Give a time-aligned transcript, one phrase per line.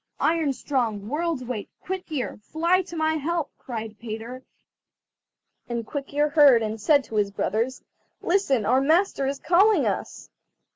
[0.19, 4.41] "Iron strong, World's weight, Quick ear, fly to my help!" cried Peter;
[5.69, 7.83] and Quick ear heard, and said to his brothers:
[8.19, 10.27] "Listen, our master is calling us."